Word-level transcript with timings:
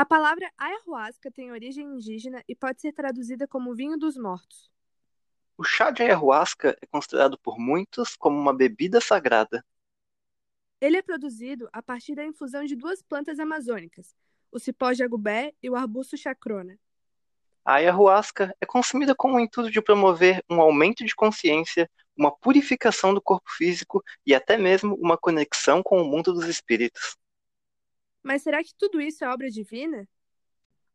A 0.00 0.04
palavra 0.06 0.50
ayahuasca 0.56 1.30
tem 1.30 1.52
origem 1.52 1.84
indígena 1.84 2.42
e 2.48 2.56
pode 2.56 2.80
ser 2.80 2.90
traduzida 2.90 3.46
como 3.46 3.74
vinho 3.74 3.98
dos 3.98 4.16
mortos. 4.16 4.72
O 5.58 5.62
chá 5.62 5.90
de 5.90 6.02
ayahuasca 6.02 6.74
é 6.80 6.86
considerado 6.86 7.38
por 7.38 7.58
muitos 7.58 8.16
como 8.16 8.34
uma 8.34 8.56
bebida 8.56 8.98
sagrada. 8.98 9.62
Ele 10.80 10.96
é 10.96 11.02
produzido 11.02 11.68
a 11.70 11.82
partir 11.82 12.14
da 12.14 12.24
infusão 12.24 12.64
de 12.64 12.74
duas 12.74 13.02
plantas 13.02 13.38
amazônicas, 13.38 14.16
o 14.50 14.58
cipó 14.58 14.94
jagubé 14.94 15.52
e 15.62 15.68
o 15.68 15.76
arbusto 15.76 16.16
chacrona. 16.16 16.78
A 17.62 17.74
ayahuasca 17.74 18.56
é 18.58 18.64
consumida 18.64 19.14
com 19.14 19.34
o 19.34 19.38
intuito 19.38 19.70
de 19.70 19.82
promover 19.82 20.42
um 20.48 20.62
aumento 20.62 21.04
de 21.04 21.14
consciência, 21.14 21.90
uma 22.16 22.34
purificação 22.34 23.12
do 23.12 23.20
corpo 23.20 23.50
físico 23.50 24.02
e 24.24 24.34
até 24.34 24.56
mesmo 24.56 24.94
uma 24.94 25.18
conexão 25.18 25.82
com 25.82 26.00
o 26.00 26.06
mundo 26.06 26.32
dos 26.32 26.46
espíritos. 26.46 27.19
Mas 28.22 28.42
será 28.42 28.62
que 28.62 28.74
tudo 28.76 29.00
isso 29.00 29.24
é 29.24 29.28
obra 29.28 29.50
divina? 29.50 30.06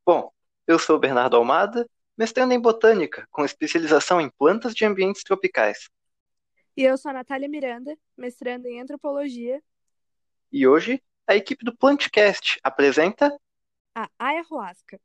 Bom, 0.05 0.31
eu 0.67 0.77
sou 0.77 0.99
Bernardo 0.99 1.35
Almada, 1.35 1.89
mestrando 2.17 2.53
em 2.53 2.59
botânica, 2.59 3.27
com 3.31 3.43
especialização 3.43 4.21
em 4.21 4.29
plantas 4.29 4.73
de 4.73 4.85
ambientes 4.85 5.23
tropicais. 5.23 5.89
E 6.77 6.83
eu 6.83 6.97
sou 6.97 7.09
a 7.09 7.13
Natália 7.13 7.49
Miranda, 7.49 7.97
mestrando 8.15 8.67
em 8.67 8.79
antropologia. 8.79 9.61
E 10.51 10.67
hoje, 10.67 11.01
a 11.27 11.35
equipe 11.35 11.65
do 11.65 11.75
Plantcast 11.75 12.59
apresenta 12.63 13.35
a 13.95 14.09
ayahuasca. 14.19 14.99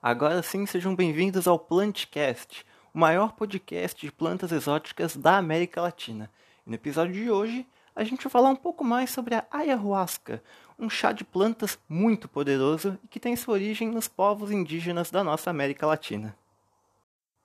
Agora 0.00 0.42
sim, 0.42 0.66
sejam 0.66 0.94
bem-vindos 0.94 1.48
ao 1.48 1.58
Plantcast, 1.58 2.64
o 2.92 2.98
maior 2.98 3.32
podcast 3.32 3.98
de 4.04 4.12
plantas 4.12 4.52
exóticas 4.52 5.16
da 5.16 5.38
América 5.38 5.80
Latina. 5.80 6.30
E 6.66 6.70
no 6.70 6.76
episódio 6.76 7.14
de 7.14 7.30
hoje, 7.30 7.66
a 7.94 8.02
gente 8.04 8.24
vai 8.24 8.30
falar 8.30 8.48
um 8.48 8.56
pouco 8.56 8.82
mais 8.82 9.10
sobre 9.10 9.34
a 9.34 9.46
ayahuasca, 9.50 10.42
um 10.78 10.90
chá 10.90 11.12
de 11.12 11.24
plantas 11.24 11.78
muito 11.88 12.28
poderoso 12.28 12.98
e 13.04 13.08
que 13.08 13.20
tem 13.20 13.36
sua 13.36 13.54
origem 13.54 13.88
nos 13.88 14.08
povos 14.08 14.50
indígenas 14.50 15.10
da 15.10 15.22
nossa 15.22 15.50
América 15.50 15.86
Latina. 15.86 16.36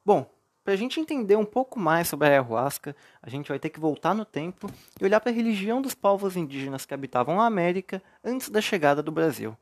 Bom, 0.04 0.30
para 0.64 0.73
a 0.73 0.78
gente 0.78 1.00
entender 1.00 1.36
um 1.36 1.46
pouco 1.46 1.80
mais 1.80 2.08
sobre 2.08 2.28
a 2.28 2.32
ayahuasca, 2.32 2.96
a 3.22 3.30
gente 3.30 3.50
vai 3.50 3.60
ter 3.60 3.70
que 3.70 3.80
voltar 3.80 4.14
no 4.14 4.26
tempo 4.26 4.70
e 5.00 5.04
olhar 5.06 5.20
para 5.20 5.32
a 5.32 5.36
religião 5.36 5.82
dos 5.82 5.94
povos 5.94 6.36
indígenas 6.36 6.86
que 6.86 6.94
habitavam 6.94 7.40
a 7.40 7.45
América 7.45 8.02
antes 8.23 8.50
da 8.50 8.62
chegada 8.62 9.02
do 9.02 9.12
Brasil. 9.12 9.58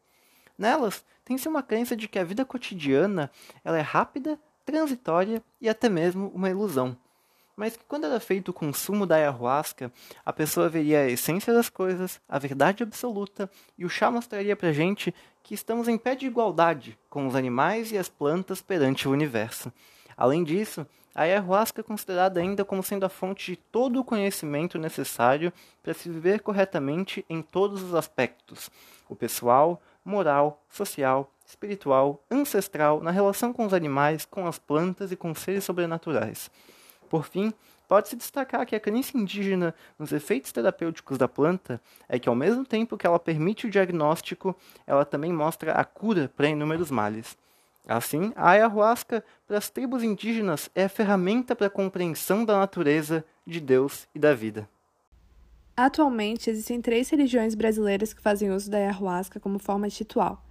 Nelas, 0.57 1.03
tem-se 1.23 1.47
uma 1.47 1.61
crença 1.61 1.95
de 1.95 2.07
que 2.07 2.17
a 2.17 2.23
vida 2.23 2.43
cotidiana 2.43 3.29
ela 3.63 3.77
é 3.77 3.81
rápida, 3.81 4.39
transitória 4.65 5.43
e 5.61 5.69
até 5.69 5.87
mesmo 5.87 6.31
uma 6.33 6.49
ilusão. 6.49 6.97
Mas 7.57 7.75
que 7.75 7.83
quando 7.85 8.05
era 8.05 8.19
feito 8.19 8.49
o 8.49 8.53
consumo 8.53 9.07
da 9.07 9.15
ayahuasca, 9.15 9.91
a 10.23 10.31
pessoa 10.31 10.69
veria 10.69 10.99
a 10.99 11.09
essência 11.09 11.51
das 11.51 11.69
coisas, 11.69 12.21
a 12.29 12.37
verdade 12.37 12.83
absoluta, 12.83 13.49
e 13.75 13.83
o 13.83 13.89
chá 13.89 14.11
mostraria 14.11 14.55
pra 14.55 14.71
gente 14.71 15.11
que 15.41 15.55
estamos 15.55 15.87
em 15.87 15.97
pé 15.97 16.13
de 16.13 16.27
igualdade 16.27 16.99
com 17.09 17.25
os 17.25 17.35
animais 17.35 17.91
e 17.91 17.97
as 17.97 18.07
plantas 18.07 18.61
perante 18.61 19.07
o 19.07 19.11
universo. 19.11 19.73
Além 20.15 20.43
disso, 20.43 20.85
a 21.15 21.23
ayahuasca 21.23 21.81
é 21.81 21.83
considerada 21.83 22.39
ainda 22.39 22.63
como 22.63 22.83
sendo 22.83 23.07
a 23.07 23.09
fonte 23.09 23.53
de 23.53 23.57
todo 23.57 23.99
o 23.99 24.05
conhecimento 24.05 24.77
necessário 24.77 25.51
para 25.81 25.95
se 25.95 26.07
viver 26.09 26.41
corretamente 26.41 27.25
em 27.27 27.41
todos 27.41 27.81
os 27.81 27.95
aspectos: 27.95 28.69
o 29.09 29.15
pessoal, 29.15 29.81
moral, 30.05 30.63
social, 30.69 31.33
espiritual, 31.43 32.23
ancestral, 32.29 33.01
na 33.01 33.09
relação 33.09 33.51
com 33.51 33.65
os 33.65 33.73
animais, 33.73 34.25
com 34.25 34.45
as 34.45 34.59
plantas 34.59 35.11
e 35.11 35.15
com 35.15 35.33
seres 35.33 35.63
sobrenaturais. 35.63 36.51
Por 37.09 37.25
fim, 37.25 37.53
pode-se 37.87 38.15
destacar 38.15 38.65
que 38.65 38.75
a 38.75 38.79
crença 38.79 39.17
indígena 39.17 39.73
nos 39.97 40.11
efeitos 40.11 40.51
terapêuticos 40.51 41.17
da 41.17 41.27
planta 41.27 41.81
é 42.07 42.19
que, 42.19 42.29
ao 42.29 42.35
mesmo 42.35 42.65
tempo 42.65 42.97
que 42.97 43.07
ela 43.07 43.19
permite 43.19 43.67
o 43.67 43.69
diagnóstico, 43.69 44.55
ela 44.85 45.05
também 45.05 45.31
mostra 45.31 45.73
a 45.73 45.83
cura 45.83 46.31
para 46.35 46.49
inúmeros 46.49 46.91
males. 46.91 47.37
Assim, 47.87 48.33
a 48.35 48.49
ayahuasca 48.49 49.23
para 49.47 49.57
as 49.57 49.69
tribos 49.69 50.03
indígenas 50.03 50.69
é 50.75 50.83
a 50.83 50.89
ferramenta 50.89 51.55
para 51.55 51.67
a 51.67 51.69
compreensão 51.69 52.43
da 52.43 52.57
natureza, 52.57 53.23
de 53.45 53.61
Deus 53.61 54.07
e 54.13 54.19
da 54.19 54.33
vida. 54.33 54.67
Atualmente, 55.75 56.49
existem 56.49 56.81
três 56.81 57.09
religiões 57.09 57.55
brasileiras 57.55 58.13
que 58.13 58.21
fazem 58.21 58.51
uso 58.51 58.69
da 58.69 58.77
ayahuasca 58.77 59.39
como 59.39 59.57
forma 59.57 59.87
titual. 59.89 60.43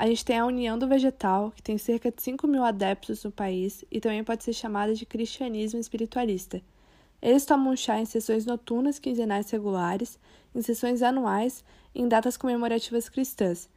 A 0.00 0.06
gente 0.06 0.24
tem 0.24 0.38
a 0.38 0.46
União 0.46 0.78
do 0.78 0.88
Vegetal, 0.88 1.52
que 1.54 1.62
tem 1.62 1.76
cerca 1.76 2.10
de 2.10 2.22
5 2.22 2.46
mil 2.46 2.64
adeptos 2.64 3.22
no 3.22 3.30
país 3.30 3.84
e 3.90 4.00
também 4.00 4.24
pode 4.24 4.42
ser 4.42 4.54
chamada 4.54 4.94
de 4.94 5.04
cristianismo 5.04 5.78
espiritualista. 5.78 6.62
Eles 7.20 7.44
tomam 7.44 7.76
chá 7.76 8.00
em 8.00 8.06
sessões 8.06 8.46
noturnas 8.46 8.98
quinzenais 8.98 9.50
regulares, 9.50 10.18
em 10.54 10.62
sessões 10.62 11.02
anuais 11.02 11.62
e 11.94 12.00
em 12.00 12.08
datas 12.08 12.38
comemorativas 12.38 13.10
cristãs. 13.10 13.68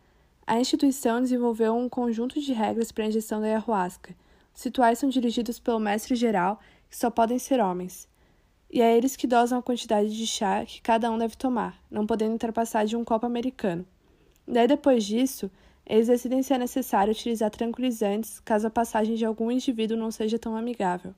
A 0.48 0.58
instituição 0.58 1.20
desenvolveu 1.20 1.76
um 1.76 1.90
conjunto 1.90 2.40
de 2.40 2.54
regras 2.54 2.90
para 2.90 3.04
a 3.04 3.08
ingestão 3.08 3.42
da 3.42 3.48
ayahuasca. 3.48 4.16
Os 4.56 4.64
rituais 4.64 5.00
são 5.00 5.10
dirigidos 5.10 5.60
pelo 5.60 5.78
mestre 5.78 6.16
geral, 6.16 6.58
que 6.90 6.96
só 6.96 7.10
podem 7.10 7.38
ser 7.38 7.60
homens 7.60 8.08
e 8.72 8.82
é 8.82 8.96
eles 8.96 9.18
que 9.18 9.28
dosam 9.28 9.60
a 9.60 9.62
quantidade 9.62 10.16
de 10.16 10.26
chá 10.26 10.66
que 10.66 10.82
cada 10.82 11.12
um 11.12 11.18
deve 11.18 11.36
tomar, 11.36 11.78
não 11.92 12.08
podendo 12.08 12.32
ultrapassar 12.32 12.86
de 12.86 12.96
um 12.96 13.04
copo 13.04 13.26
americano. 13.26 13.86
Daí, 14.48 14.68
depois 14.68 15.04
disso, 15.04 15.52
eles 15.86 16.08
decidem 16.08 16.42
se 16.42 16.54
é 16.54 16.58
necessário 16.58 17.12
utilizar 17.12 17.50
tranquilizantes 17.50 18.40
caso 18.40 18.68
a 18.68 18.70
passagem 18.70 19.16
de 19.16 19.26
algum 19.26 19.52
indivíduo 19.52 19.98
não 19.98 20.12
seja 20.12 20.40
tão 20.40 20.56
amigável. 20.56 21.14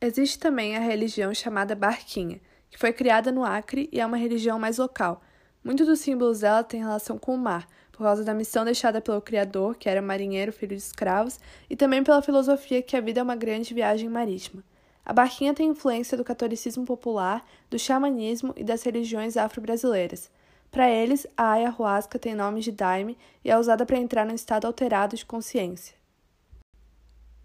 Existe 0.00 0.38
também 0.38 0.76
a 0.76 0.80
religião 0.80 1.34
chamada 1.34 1.74
Barquinha, 1.74 2.40
que 2.70 2.78
foi 2.78 2.92
criada 2.92 3.32
no 3.32 3.44
Acre 3.44 3.88
e 3.92 4.00
é 4.00 4.06
uma 4.06 4.16
religião 4.16 4.58
mais 4.58 4.78
local. 4.78 5.20
Muitos 5.62 5.86
dos 5.86 5.98
símbolos 5.98 6.40
dela 6.40 6.64
têm 6.64 6.80
relação 6.80 7.18
com 7.18 7.34
o 7.34 7.38
mar, 7.38 7.68
por 7.92 8.04
causa 8.04 8.24
da 8.24 8.32
missão 8.32 8.64
deixada 8.64 9.00
pelo 9.00 9.20
Criador, 9.20 9.76
que 9.76 9.88
era 9.88 10.00
marinheiro, 10.00 10.52
filho 10.52 10.74
de 10.74 10.82
escravos, 10.82 11.38
e 11.68 11.76
também 11.76 12.02
pela 12.02 12.22
filosofia 12.22 12.80
que 12.80 12.96
a 12.96 13.00
vida 13.00 13.20
é 13.20 13.22
uma 13.22 13.36
grande 13.36 13.74
viagem 13.74 14.08
marítima. 14.08 14.64
A 15.04 15.12
barquinha 15.12 15.52
tem 15.52 15.68
influência 15.68 16.16
do 16.16 16.24
catolicismo 16.24 16.86
popular, 16.86 17.44
do 17.68 17.78
xamanismo 17.78 18.54
e 18.56 18.64
das 18.64 18.82
religiões 18.82 19.36
afro-brasileiras. 19.36 20.30
Para 20.70 20.88
eles, 20.88 21.26
a 21.36 21.52
ayahuasca 21.52 22.18
tem 22.18 22.34
nome 22.34 22.60
de 22.60 22.70
daime 22.70 23.18
e 23.44 23.50
é 23.50 23.58
usada 23.58 23.84
para 23.84 23.98
entrar 23.98 24.24
num 24.24 24.34
estado 24.34 24.66
alterado 24.66 25.16
de 25.16 25.26
consciência. 25.26 25.96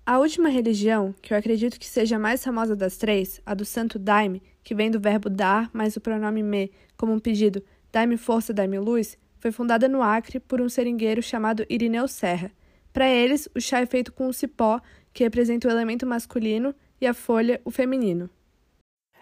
A 0.06 0.19
última 0.19 0.50
religião, 0.50 1.16
que 1.19 1.34
eu 1.34 1.38
acredito 1.38 1.80
que 1.80 1.88
seja 1.88 2.18
a 2.18 2.19
mais 2.19 2.44
famosa 2.44 2.75
das 2.75 2.96
três, 2.96 3.41
a 3.44 3.56
do 3.56 3.66
santo 3.66 3.97
daime, 3.97 4.44
que 4.63 4.75
vem 4.75 4.91
do 4.91 5.00
verbo 5.00 5.31
dar 5.31 5.72
mais 5.74 5.96
o 5.96 6.02
pronome 6.02 6.44
me, 6.44 6.72
como 6.96 7.12
um 7.12 7.19
pedido, 7.19 7.63
dai-me 7.91 8.16
força, 8.16 8.53
dai-me 8.53 8.78
luz, 8.78 9.18
foi 9.40 9.52
fundada 9.52 9.88
no 9.88 10.03
Acre 10.03 10.40
por 10.40 10.62
um 10.62 10.69
seringueiro 10.69 11.24
chamado 11.24 11.66
Irineu 11.68 12.07
Serra. 12.07 12.52
Para 12.94 13.09
eles, 13.09 13.50
o 13.56 13.59
chá 13.59 13.80
é 13.80 13.86
feito 13.88 14.13
com 14.13 14.28
o 14.28 14.34
cipó, 14.34 14.80
que 15.12 15.24
representa 15.24 15.68
o 15.68 15.72
elemento 15.72 16.06
masculino, 16.06 16.75
e 17.02 17.07
a 17.07 17.13
folha, 17.13 17.59
o 17.66 17.72
feminino. 17.72 18.30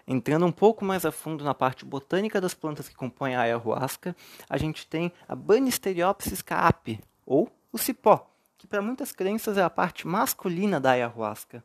Entrando 0.05 0.45
um 0.45 0.51
pouco 0.51 0.83
mais 0.83 1.05
a 1.05 1.11
fundo 1.11 1.43
na 1.43 1.53
parte 1.53 1.85
botânica 1.85 2.41
das 2.41 2.53
plantas 2.53 2.89
que 2.89 2.95
compõem 2.95 3.35
a 3.35 3.41
ayahuasca, 3.41 4.15
a 4.49 4.57
gente 4.57 4.85
tem 4.85 5.11
a 5.27 5.35
Banisteriopsis 5.35 6.41
caapi, 6.41 6.99
ou 7.25 7.49
o 7.71 7.77
cipó, 7.77 8.29
que 8.57 8.67
para 8.67 8.81
muitas 8.81 9.13
crenças 9.13 9.57
é 9.57 9.63
a 9.63 9.69
parte 9.69 10.05
masculina 10.05 10.79
da 10.79 10.91
ayahuasca. 10.91 11.63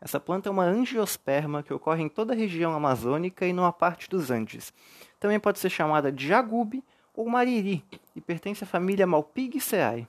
Essa 0.00 0.20
planta 0.20 0.48
é 0.48 0.52
uma 0.52 0.64
angiosperma 0.64 1.62
que 1.62 1.72
ocorre 1.72 2.02
em 2.02 2.08
toda 2.08 2.32
a 2.32 2.36
região 2.36 2.74
amazônica 2.74 3.46
e 3.46 3.52
numa 3.52 3.72
parte 3.72 4.08
dos 4.08 4.30
Andes. 4.30 4.72
Também 5.18 5.40
pode 5.40 5.58
ser 5.58 5.70
chamada 5.70 6.12
de 6.12 6.28
jagube 6.28 6.84
ou 7.14 7.28
mariri 7.28 7.84
e 8.14 8.20
pertence 8.20 8.62
à 8.62 8.66
família 8.66 9.06
Malpighiaceae. 9.06 10.06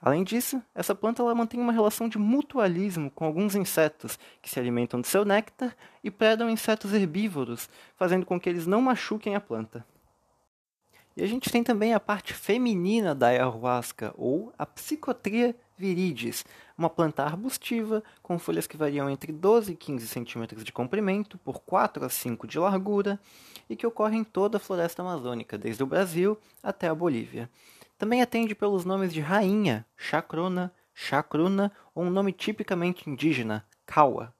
Além 0.00 0.22
disso, 0.22 0.62
essa 0.74 0.94
planta 0.94 1.22
ela 1.22 1.34
mantém 1.34 1.58
uma 1.58 1.72
relação 1.72 2.08
de 2.08 2.18
mutualismo 2.18 3.10
com 3.10 3.24
alguns 3.24 3.54
insetos 3.54 4.18
que 4.42 4.50
se 4.50 4.60
alimentam 4.60 5.00
de 5.00 5.08
seu 5.08 5.24
néctar 5.24 5.74
e 6.04 6.10
predam 6.10 6.50
insetos 6.50 6.92
herbívoros, 6.92 7.68
fazendo 7.96 8.26
com 8.26 8.38
que 8.38 8.48
eles 8.48 8.66
não 8.66 8.80
machuquem 8.80 9.34
a 9.34 9.40
planta. 9.40 9.84
E 11.16 11.22
a 11.22 11.26
gente 11.26 11.50
tem 11.50 11.64
também 11.64 11.94
a 11.94 12.00
parte 12.00 12.34
feminina 12.34 13.14
da 13.14 13.28
ayahuasca, 13.28 14.12
ou 14.18 14.52
a 14.58 14.66
Psicotria 14.66 15.56
viridis, 15.78 16.44
uma 16.76 16.90
planta 16.90 17.22
arbustiva 17.22 18.02
com 18.22 18.38
folhas 18.38 18.66
que 18.66 18.76
variam 18.76 19.08
entre 19.08 19.32
12 19.32 19.72
e 19.72 19.76
15 19.76 20.06
centímetros 20.08 20.62
de 20.62 20.72
comprimento 20.72 21.38
por 21.38 21.60
4 21.60 22.04
a 22.04 22.08
5 22.10 22.46
de 22.46 22.58
largura 22.58 23.18
e 23.68 23.74
que 23.74 23.86
ocorre 23.86 24.16
em 24.16 24.24
toda 24.24 24.58
a 24.58 24.60
floresta 24.60 25.00
amazônica, 25.00 25.56
desde 25.56 25.82
o 25.82 25.86
Brasil 25.86 26.38
até 26.62 26.86
a 26.86 26.94
Bolívia. 26.94 27.50
Também 27.98 28.20
atende 28.20 28.54
pelos 28.54 28.84
nomes 28.84 29.12
de 29.12 29.20
rainha, 29.20 29.86
chacrona, 29.96 30.72
chacruna 30.94 31.72
ou 31.94 32.04
um 32.04 32.10
nome 32.10 32.32
tipicamente 32.32 33.08
indígena, 33.08 33.64
caua. 33.86 34.34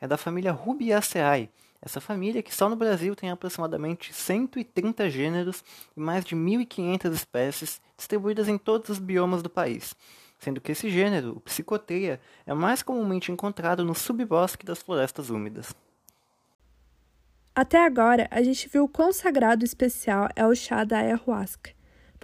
É 0.00 0.06
da 0.06 0.16
família 0.16 0.52
Rubiaceae, 0.52 1.50
essa 1.80 2.00
família 2.00 2.42
que 2.42 2.54
só 2.54 2.68
no 2.68 2.76
Brasil 2.76 3.14
tem 3.14 3.30
aproximadamente 3.30 4.12
130 4.12 5.08
gêneros 5.08 5.64
e 5.96 6.00
mais 6.00 6.24
de 6.24 6.34
1.500 6.34 7.12
espécies 7.12 7.80
distribuídas 7.96 8.48
em 8.48 8.58
todos 8.58 8.90
os 8.90 8.98
biomas 8.98 9.42
do 9.42 9.48
país, 9.50 9.94
sendo 10.38 10.60
que 10.60 10.72
esse 10.72 10.90
gênero, 10.90 11.36
o 11.36 11.40
Psicoteia, 11.40 12.20
é 12.44 12.52
mais 12.52 12.82
comumente 12.82 13.30
encontrado 13.30 13.84
no 13.84 13.94
subbosque 13.94 14.66
das 14.66 14.82
florestas 14.82 15.30
úmidas. 15.30 15.74
Até 17.54 17.84
agora, 17.84 18.28
a 18.30 18.42
gente 18.42 18.68
viu 18.68 18.84
o 18.84 18.88
quão 18.88 19.12
sagrado 19.12 19.64
especial 19.64 20.28
é 20.36 20.46
o 20.46 20.54
chá 20.54 20.84
da 20.84 20.98
ayahuasca. 20.98 21.77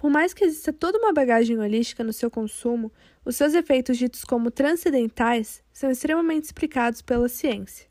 Por 0.05 0.11
mais 0.11 0.35
que 0.35 0.45
exista 0.45 0.71
toda 0.71 0.99
uma 0.99 1.11
bagagem 1.11 1.57
holística 1.57 2.03
no 2.03 2.13
seu 2.13 2.29
consumo, 2.29 2.91
os 3.25 3.35
seus 3.35 3.55
efeitos 3.55 3.97
ditos 3.97 4.23
como 4.23 4.51
transcendentais 4.51 5.63
são 5.73 5.89
extremamente 5.89 6.43
explicados 6.43 7.01
pela 7.01 7.27
ciência. 7.27 7.87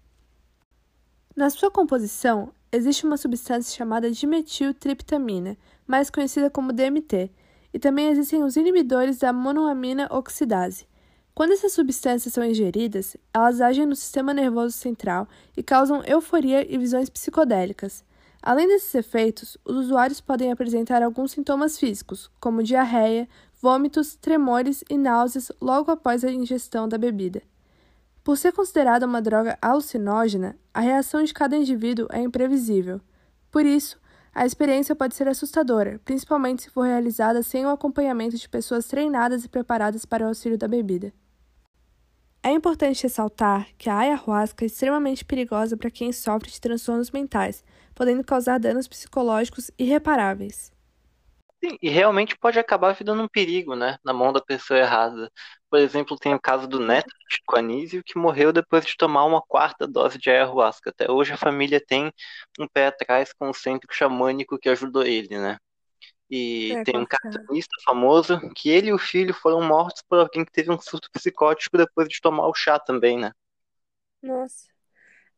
Na 1.35 1.51
sua 1.51 1.73
composição, 1.73 2.53
existe 2.71 3.05
uma 3.05 3.17
substância 3.17 3.77
chamada 3.77 4.13
dimetiltriptamina, 4.13 5.59
mais 5.85 6.09
conhecida 6.09 6.49
como 6.49 6.73
DMT, 6.73 7.33
e 7.73 7.81
também 7.81 8.07
existem 8.11 8.45
os 8.45 8.55
inibidores 8.55 9.19
da 9.19 9.33
monoamina 9.33 10.07
oxidase. 10.09 10.87
Quando 11.35 11.51
essas 11.51 11.73
substâncias 11.73 12.33
são 12.33 12.45
ingeridas, 12.45 13.17
elas 13.35 13.61
agem 13.61 13.87
no 13.87 13.97
sistema 13.97 14.33
nervoso 14.33 14.79
central 14.79 15.27
e 15.57 15.65
causam 15.65 16.01
euforia 16.05 16.65
e 16.73 16.79
visões 16.79 17.11
psicodélicas. 17.11 18.05
Além 18.47 18.69
desses 18.69 18.95
efeitos, 18.95 19.57
os 19.65 19.75
usuários 19.75 20.21
podem 20.21 20.53
apresentar 20.53 21.03
alguns 21.03 21.33
sintomas 21.33 21.79
físicos, 21.79 22.31
como 22.39 22.63
diarreia, 22.63 23.27
vômitos, 23.59 24.17
tremores 24.17 24.85
e 24.91 24.99
náuseas 24.99 25.51
logo 25.59 25.91
após 25.91 26.23
a 26.23 26.31
ingestão 26.31 26.87
da 26.87 26.99
bebida. 26.99 27.41
Por 28.23 28.37
ser 28.37 28.53
considerada 28.53 29.07
uma 29.07 29.23
droga 29.23 29.57
alucinógena, 29.63 30.59
a 30.75 30.81
reação 30.81 31.25
de 31.25 31.33
cada 31.33 31.57
indivíduo 31.57 32.07
é 32.13 32.21
imprevisível. 32.21 33.01
Por 33.51 33.65
isso, 33.65 33.99
a 34.35 34.45
experiência 34.45 34.95
pode 34.95 35.15
ser 35.15 35.27
assustadora, 35.27 35.99
principalmente 36.05 36.65
se 36.65 36.71
for 36.71 36.83
realizada 36.83 37.43
sem 37.43 37.65
o 37.65 37.71
acompanhamento 37.71 38.37
de 38.37 38.47
pessoas 38.47 38.87
treinadas 38.87 39.47
e 39.47 39.49
preparadas 39.49 40.05
para 40.05 40.23
o 40.23 40.29
auxílio 40.29 40.59
da 40.59 40.69
bebida. 40.69 41.15
É 42.45 42.51
importante 42.51 43.03
ressaltar 43.03 43.69
que 43.77 43.91
a 43.91 43.99
ayahuasca 43.99 44.65
é 44.65 44.67
extremamente 44.67 45.25
perigosa 45.25 45.77
para 45.77 45.91
quem 45.91 46.13
sofre 46.13 46.49
de 46.51 46.61
transtornos 46.61 47.11
mentais, 47.11 47.65
podendo 47.93 48.23
causar 48.23 48.61
danos 48.61 48.87
psicológicos 48.87 49.71
irreparáveis. 49.77 50.73
Sim, 51.65 51.79
e 51.81 51.89
realmente 51.89 52.37
pode 52.37 52.59
acabar 52.59 52.93
virando 52.95 53.23
um 53.23 53.29
perigo, 53.29 53.75
né, 53.75 53.97
na 54.05 54.13
mão 54.13 54.33
da 54.33 54.41
pessoa 54.41 54.79
errada. 54.79 55.31
Por 55.71 55.79
exemplo, 55.79 56.17
tem 56.19 56.35
o 56.35 56.41
caso 56.41 56.69
do 56.69 56.79
neto 56.79 57.09
de 57.31 57.41
Anísio, 57.59 58.05
que 58.05 58.19
morreu 58.19 58.53
depois 58.53 58.85
de 58.85 58.97
tomar 58.97 59.25
uma 59.25 59.41
quarta 59.41 59.87
dose 59.87 60.19
de 60.19 60.31
ayahuasca. 60.31 60.91
Até 60.91 61.11
hoje 61.11 61.33
a 61.33 61.37
família 61.39 61.81
tem 61.85 62.13
um 62.61 62.69
pé 62.69 62.89
atrás 62.89 63.33
com 63.33 63.49
o 63.49 63.55
centro 63.55 63.89
xamânico 63.93 64.59
que 64.59 64.69
ajudou 64.69 65.05
ele, 65.05 65.39
né? 65.39 65.57
E 66.31 66.79
é, 66.79 66.85
tem 66.85 66.99
um 66.99 67.07
cartunista 67.07 67.75
famoso 67.85 68.39
que 68.55 68.69
ele 68.71 68.89
e 68.89 68.93
o 68.93 68.99
filho 68.99 69.35
foram 69.35 69.63
mortos 69.63 70.03
por 70.09 70.19
alguém 70.19 70.45
que 70.45 70.53
teve 70.53 70.71
um 70.71 70.81
surto 70.81 71.11
psicótico 71.13 71.77
depois 71.79 72.09
de 72.09 72.21
tomar 72.21 72.49
o 72.49 72.55
chá 72.55 72.79
também, 72.79 73.19
né? 73.19 73.33
Nossa. 74.23 74.69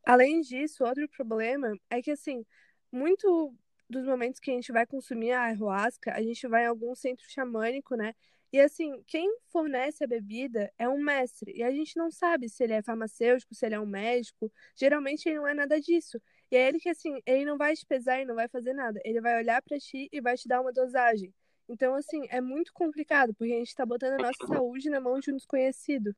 Além 0.04 0.40
disso, 0.42 0.84
outro 0.84 1.08
problema 1.10 1.76
é 1.90 2.02
que, 2.02 2.10
assim, 2.12 2.44
muito 2.92 3.54
dos 3.90 4.04
momentos 4.06 4.40
que 4.40 4.50
a 4.50 4.54
gente 4.54 4.72
vai 4.72 4.86
consumir 4.86 5.32
a 5.32 5.44
ayahuasca, 5.44 6.14
a 6.14 6.22
gente 6.22 6.46
vai 6.48 6.64
em 6.64 6.68
algum 6.68 6.94
centro 6.94 7.24
xamânico, 7.30 7.96
né? 7.96 8.14
E 8.52 8.60
assim, 8.60 9.02
quem 9.06 9.28
fornece 9.48 10.04
a 10.04 10.06
bebida 10.06 10.72
é 10.78 10.88
um 10.88 11.02
mestre. 11.02 11.52
E 11.56 11.62
a 11.62 11.70
gente 11.72 11.96
não 11.96 12.10
sabe 12.10 12.48
se 12.48 12.64
ele 12.64 12.72
é 12.74 12.82
farmacêutico, 12.82 13.54
se 13.54 13.66
ele 13.66 13.74
é 13.74 13.80
um 13.80 13.86
médico. 13.86 14.52
Geralmente 14.76 15.28
ele 15.28 15.36
não 15.38 15.46
é 15.48 15.54
nada 15.54 15.80
disso. 15.80 16.20
E 16.50 16.56
é 16.56 16.68
ele 16.68 16.78
que, 16.78 16.88
assim, 16.88 17.20
ele 17.26 17.44
não 17.44 17.58
vai 17.58 17.74
te 17.74 17.84
pesar 17.86 18.20
e 18.20 18.24
não 18.24 18.34
vai 18.34 18.48
fazer 18.48 18.72
nada. 18.72 19.00
Ele 19.04 19.20
vai 19.20 19.36
olhar 19.38 19.60
para 19.62 19.78
ti 19.78 20.08
e 20.12 20.20
vai 20.20 20.36
te 20.36 20.46
dar 20.46 20.60
uma 20.60 20.72
dosagem. 20.72 21.32
Então, 21.68 21.94
assim, 21.94 22.26
é 22.28 22.40
muito 22.40 22.72
complicado, 22.72 23.34
porque 23.34 23.52
a 23.52 23.58
gente 23.58 23.74
tá 23.74 23.84
botando 23.84 24.20
a 24.20 24.24
nossa 24.24 24.46
saúde 24.46 24.88
na 24.88 25.00
mão 25.00 25.18
de 25.18 25.32
um 25.32 25.36
desconhecido. 25.36 26.14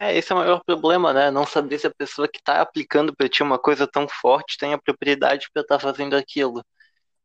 É, 0.00 0.16
esse 0.16 0.32
é 0.32 0.34
o 0.34 0.38
maior 0.38 0.64
problema, 0.64 1.12
né? 1.12 1.30
Não 1.30 1.46
saber 1.46 1.78
se 1.78 1.86
a 1.86 1.94
pessoa 1.94 2.26
que 2.26 2.42
tá 2.42 2.60
aplicando 2.60 3.14
pra 3.14 3.28
ti 3.28 3.42
uma 3.42 3.58
coisa 3.58 3.86
tão 3.86 4.08
forte 4.08 4.56
tem 4.58 4.72
a 4.72 4.78
propriedade 4.78 5.48
para 5.52 5.62
estar 5.62 5.76
tá 5.76 5.80
fazendo 5.80 6.16
aquilo. 6.16 6.64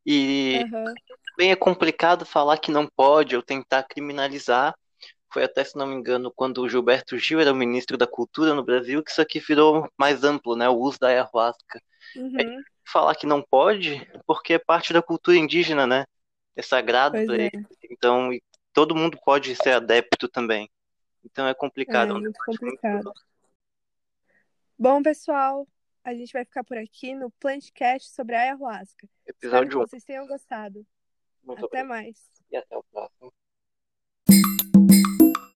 E 0.05 0.61
uhum. 0.71 0.93
também 1.31 1.51
é 1.51 1.55
complicado 1.55 2.25
falar 2.25 2.57
que 2.57 2.71
não 2.71 2.87
pode 2.95 3.35
ou 3.35 3.41
tentar 3.41 3.83
criminalizar. 3.83 4.75
Foi 5.31 5.43
até, 5.43 5.63
se 5.63 5.75
não 5.77 5.87
me 5.87 5.95
engano, 5.95 6.31
quando 6.35 6.61
o 6.61 6.69
Gilberto 6.69 7.17
Gil 7.17 7.39
era 7.39 7.51
o 7.51 7.55
ministro 7.55 7.97
da 7.97 8.05
Cultura 8.05 8.53
no 8.53 8.63
Brasil, 8.63 9.03
que 9.03 9.09
isso 9.09 9.21
aqui 9.21 9.39
virou 9.39 9.89
mais 9.97 10.23
amplo, 10.23 10.55
né? 10.55 10.69
O 10.69 10.77
uso 10.77 10.99
da 10.99 11.07
ayahuasca. 11.07 11.81
Uhum. 12.15 12.39
É 12.39 12.63
falar 12.85 13.15
que 13.15 13.25
não 13.25 13.41
pode, 13.41 14.07
porque 14.25 14.53
é 14.53 14.59
parte 14.59 14.93
da 14.93 15.01
cultura 15.01 15.37
indígena, 15.37 15.87
né? 15.87 16.05
É 16.55 16.61
sagrado 16.61 17.17
para 17.25 17.37
é. 17.37 17.49
eles. 17.53 17.67
Então, 17.89 18.29
todo 18.71 18.95
mundo 18.95 19.17
pode 19.23 19.55
ser 19.55 19.71
adepto 19.71 20.27
também. 20.27 20.69
Então 21.23 21.47
é 21.47 21.53
complicado. 21.53 22.15
É 22.15 22.19
muito 22.19 22.39
complicado. 22.45 23.11
Bom, 24.77 25.01
pessoal, 25.01 25.67
a 26.03 26.13
gente 26.13 26.31
vai 26.31 26.45
ficar 26.45 26.63
por 26.63 26.77
aqui 26.77 27.15
no 27.15 27.31
Plantcast 27.31 28.13
sobre 28.13 28.35
a 28.35 28.41
ayahuasca. 28.41 29.07
Episódio 29.25 29.67
Espero 29.67 29.69
que 29.69 29.89
vocês 29.89 30.03
tenham 30.03 30.27
gostado. 30.27 30.85
Muito 31.43 31.65
até 31.65 31.81
obrigado. 31.83 31.87
mais. 31.87 32.31
E 32.51 32.57
até 32.57 32.77
o 32.77 32.83
próximo. 32.83 33.33